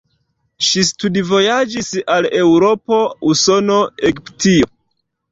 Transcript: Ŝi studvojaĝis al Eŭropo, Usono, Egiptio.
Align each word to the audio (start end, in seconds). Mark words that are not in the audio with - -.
Ŝi 0.67 0.83
studvojaĝis 0.87 1.89
al 2.13 2.27
Eŭropo, 2.39 3.01
Usono, 3.33 3.77
Egiptio. 4.11 4.71